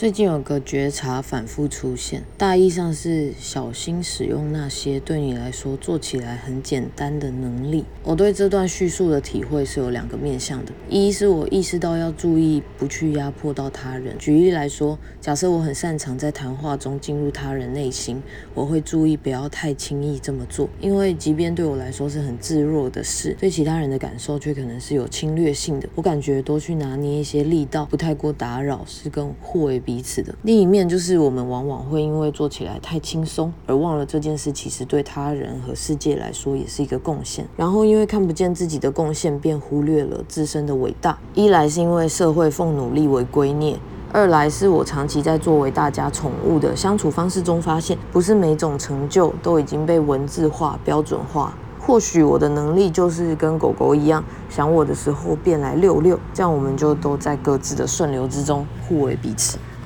[0.00, 7.84] 最近有个觉察反复出现，大意上是小心使用那些对你来说做起来很简单的能力。
[8.02, 14.16] 我对这段叙述的体会是有两个面向的：一是我意识到要注意不去压迫到他人。
[14.16, 18.22] 举例来说，假设我很擅长在谈话中进入他人内心，
[18.54, 25.86] 我会注意不要太轻易这么做，因为即便对我来说是很自若的事，对其他人的感受却可能是有侵略性的。
[25.94, 29.82] 我感觉多去拿捏一些力道，不太过打扰，是更互为。
[29.90, 37.44] 彼此的另一面，就是我们往往会因为做起来太轻松，而忘了这件事其实对他人和世界来说也是一个贡献。
[37.56, 41.18] 然后因为看不见自己的贡献，便忽略了自身的伟大。
[41.34, 43.78] 一来是因为社会奉努力为圭臬，
[44.12, 51.52] 二来是我长期在作为大家宠物的相处方式中发现，不是每种成就都已经被文字化、标准化。
[51.80, 59.58] 或许我的能力就是跟狗狗一样，想我的时候便来遛遛，这样我们就都在各自的顺流之中，互为彼此。